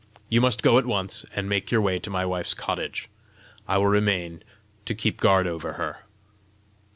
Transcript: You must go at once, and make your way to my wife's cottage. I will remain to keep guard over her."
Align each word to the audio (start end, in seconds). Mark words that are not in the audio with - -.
You 0.29 0.41
must 0.41 0.63
go 0.63 0.79
at 0.79 0.87
once, 0.87 1.27
and 1.35 1.47
make 1.47 1.69
your 1.69 1.79
way 1.79 1.99
to 1.99 2.09
my 2.09 2.25
wife's 2.25 2.55
cottage. 2.55 3.07
I 3.67 3.77
will 3.77 3.85
remain 3.85 4.43
to 4.85 4.95
keep 4.95 5.17
guard 5.19 5.45
over 5.45 5.73
her." 5.73 5.99